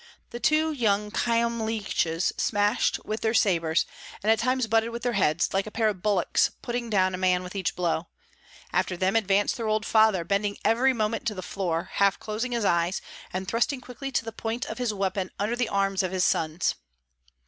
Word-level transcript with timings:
The 0.31 0.39
two 0.39 0.71
young 0.71 1.11
Kyemliches 1.11 2.33
slashed 2.35 3.05
with 3.05 3.21
their 3.21 3.35
sabres, 3.35 3.85
and 4.23 4.31
at 4.31 4.39
times 4.39 4.65
butted 4.65 4.89
with 4.89 5.03
their 5.03 5.13
heads, 5.13 5.53
like 5.53 5.67
a 5.67 5.69
pair 5.69 5.89
of 5.89 6.01
bullocks, 6.01 6.49
putting 6.63 6.89
down 6.89 7.13
a 7.13 7.19
man 7.19 7.43
with 7.43 7.55
each 7.55 7.75
blow; 7.75 8.07
after 8.73 8.97
them 8.97 9.15
advanced 9.15 9.57
their 9.57 9.67
old 9.67 9.85
father, 9.85 10.23
bending 10.23 10.57
every 10.65 10.91
moment 10.93 11.27
to 11.27 11.35
the 11.35 11.43
floor, 11.43 11.91
half 11.93 12.17
closing 12.19 12.51
his 12.53 12.65
eyes, 12.65 12.99
and 13.31 13.47
thrusting 13.47 13.79
quickly 13.79 14.09
the 14.09 14.31
point 14.31 14.65
of 14.65 14.79
his 14.79 14.91
weapon 14.91 15.29
under 15.37 15.55
the 15.55 15.69
arms 15.69 16.01
of 16.01 16.11
his 16.11 16.25
sons. 16.25 16.73